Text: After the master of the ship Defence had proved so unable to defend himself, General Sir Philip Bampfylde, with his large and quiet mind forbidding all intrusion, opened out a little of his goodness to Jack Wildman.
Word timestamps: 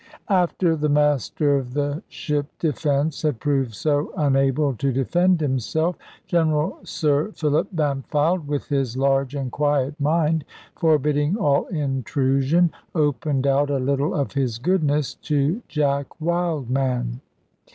After 0.29 0.75
the 0.75 0.89
master 0.89 1.57
of 1.57 1.75
the 1.75 2.01
ship 2.09 2.47
Defence 2.57 3.21
had 3.21 3.39
proved 3.39 3.75
so 3.75 4.11
unable 4.17 4.73
to 4.77 4.91
defend 4.91 5.39
himself, 5.41 5.95
General 6.25 6.79
Sir 6.83 7.31
Philip 7.33 7.67
Bampfylde, 7.75 8.47
with 8.47 8.67
his 8.69 8.97
large 8.97 9.35
and 9.35 9.51
quiet 9.51 9.93
mind 9.99 10.43
forbidding 10.75 11.37
all 11.37 11.67
intrusion, 11.67 12.71
opened 12.95 13.45
out 13.45 13.69
a 13.69 13.77
little 13.77 14.15
of 14.15 14.31
his 14.33 14.57
goodness 14.57 15.13
to 15.21 15.61
Jack 15.67 16.19
Wildman. 16.19 17.21